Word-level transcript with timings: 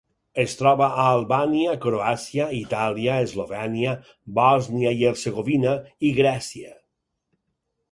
Es 0.43 0.53
troba 0.59 0.85
a 1.01 1.03
Albània, 1.17 1.75
Croàcia, 1.83 2.47
Itàlia, 2.61 3.19
Eslovènia, 3.27 3.93
Bòsnia 4.41 4.97
i 5.01 5.07
Hercegovina 5.13 5.77
i 6.11 6.15
Grècia. 6.23 6.77